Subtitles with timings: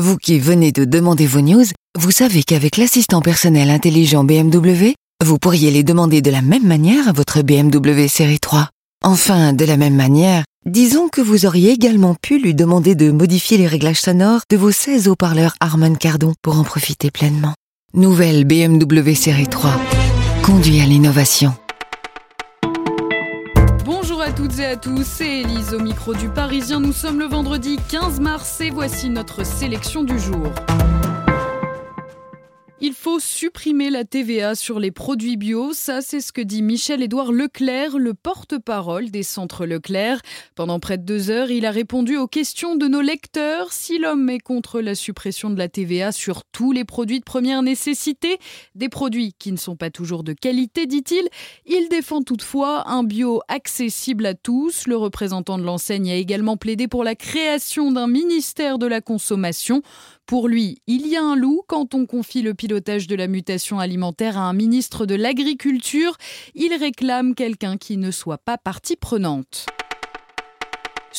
[0.00, 1.64] Vous qui venez de demander vos news,
[1.98, 4.94] vous savez qu'avec l'assistant personnel intelligent BMW,
[5.24, 8.68] vous pourriez les demander de la même manière à votre BMW série 3.
[9.02, 13.58] Enfin, de la même manière, disons que vous auriez également pu lui demander de modifier
[13.58, 17.54] les réglages sonores de vos 16 haut-parleurs Harman Kardon pour en profiter pleinement.
[17.92, 19.80] Nouvelle BMW série 3.
[20.44, 21.54] Conduit à l'innovation.
[24.28, 26.80] À toutes et à tous, c'est Elise au micro du Parisien.
[26.80, 30.52] Nous sommes le vendredi 15 mars et voici notre sélection du jour.
[32.80, 37.32] Il faut supprimer la TVA sur les produits bio, ça c'est ce que dit Michel-Édouard
[37.32, 40.20] Leclerc, le porte-parole des centres Leclerc.
[40.54, 43.72] Pendant près de deux heures, il a répondu aux questions de nos lecteurs.
[43.72, 47.62] Si l'homme est contre la suppression de la TVA sur tous les produits de première
[47.62, 48.38] nécessité,
[48.76, 51.28] des produits qui ne sont pas toujours de qualité, dit-il,
[51.66, 54.86] il défend toutefois un bio accessible à tous.
[54.86, 59.82] Le représentant de l'enseigne a également plaidé pour la création d'un ministère de la consommation.
[60.28, 63.78] Pour lui, il y a un loup quand on confie le pilotage de la mutation
[63.78, 66.18] alimentaire à un ministre de l'Agriculture.
[66.54, 69.64] Il réclame quelqu'un qui ne soit pas partie prenante.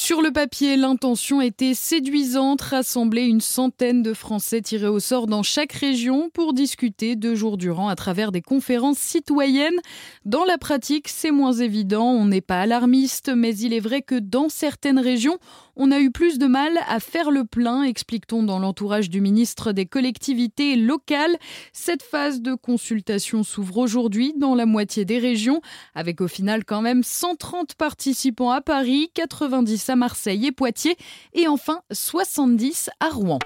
[0.00, 5.42] Sur le papier, l'intention était séduisante, rassembler une centaine de Français tirés au sort dans
[5.42, 9.80] chaque région pour discuter deux jours durant à travers des conférences citoyennes.
[10.24, 14.14] Dans la pratique, c'est moins évident, on n'est pas alarmiste, mais il est vrai que
[14.14, 15.36] dans certaines régions,
[15.74, 19.72] on a eu plus de mal à faire le plein, explique-t-on dans l'entourage du ministre
[19.72, 21.36] des collectivités locales.
[21.72, 25.60] Cette phase de consultation s'ouvre aujourd'hui dans la moitié des régions,
[25.94, 30.96] avec au final quand même 130 participants à Paris, 90 à Marseille et Poitiers,
[31.32, 33.38] et enfin 70 à Rouen.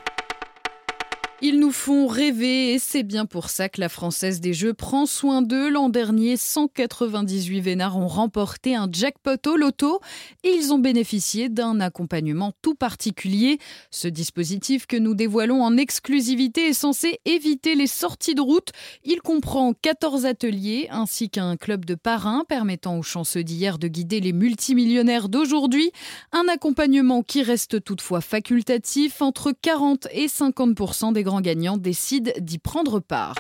[1.44, 5.06] Ils nous font rêver et c'est bien pour ça que la Française des Jeux prend
[5.06, 5.70] soin d'eux.
[5.70, 10.00] L'an dernier, 198 vénards ont remporté un jackpot au loto
[10.44, 13.58] et ils ont bénéficié d'un accompagnement tout particulier.
[13.90, 18.70] Ce dispositif que nous dévoilons en exclusivité est censé éviter les sorties de route.
[19.02, 24.20] Il comprend 14 ateliers ainsi qu'un club de parrains permettant aux chanceux d'hier de guider
[24.20, 25.90] les multimillionnaires d'aujourd'hui.
[26.30, 32.58] Un accompagnement qui reste toutefois facultatif entre 40 et 50% des grands gagnant décide d'y
[32.58, 33.34] prendre part.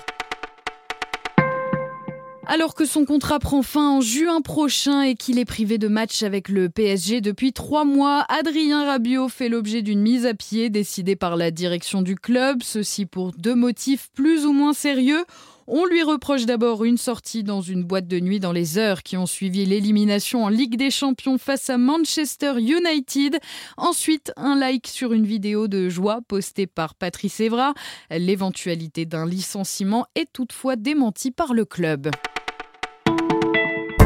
[2.46, 6.22] Alors que son contrat prend fin en juin prochain et qu'il est privé de match
[6.22, 11.16] avec le PSG depuis trois mois, Adrien Rabiot fait l'objet d'une mise à pied décidée
[11.16, 15.24] par la direction du club, ceci pour deux motifs plus ou moins sérieux.
[15.66, 19.16] On lui reproche d'abord une sortie dans une boîte de nuit dans les heures qui
[19.16, 23.38] ont suivi l'élimination en Ligue des Champions face à Manchester United.
[23.76, 27.74] Ensuite, un like sur une vidéo de joie postée par Patrice Evra.
[28.10, 32.10] L'éventualité d'un licenciement est toutefois démentie par le club.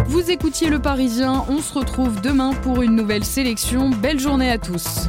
[0.06, 3.90] Vous écoutiez Le Parisien, on se retrouve demain pour une nouvelle sélection.
[3.90, 5.08] Belle journée à tous.